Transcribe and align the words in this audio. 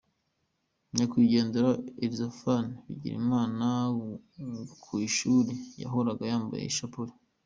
nyakwigendera 0.95 1.71
Elisaphan 2.03 2.65
Bigirimana 2.87 3.67
ku 4.83 4.91
ishuri 5.07 5.53
yahoraga 5.81 6.23
yambaye 6.31 6.65
ishapure. 6.71 7.11